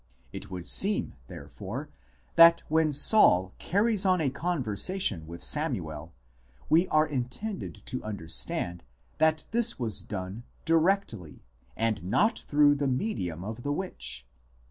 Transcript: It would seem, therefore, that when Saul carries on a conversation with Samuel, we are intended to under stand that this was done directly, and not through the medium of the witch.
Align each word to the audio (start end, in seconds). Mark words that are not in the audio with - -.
It 0.33 0.49
would 0.49 0.67
seem, 0.67 1.13
therefore, 1.27 1.89
that 2.33 2.63
when 2.69 2.91
Saul 2.91 3.53
carries 3.59 4.03
on 4.03 4.19
a 4.19 4.31
conversation 4.31 5.27
with 5.27 5.43
Samuel, 5.43 6.11
we 6.71 6.87
are 6.87 7.05
intended 7.05 7.75
to 7.85 8.03
under 8.03 8.27
stand 8.27 8.81
that 9.19 9.45
this 9.51 9.77
was 9.77 10.01
done 10.01 10.41
directly, 10.65 11.43
and 11.77 12.03
not 12.03 12.39
through 12.39 12.73
the 12.77 12.87
medium 12.87 13.43
of 13.43 13.61
the 13.61 13.71
witch. 13.71 14.25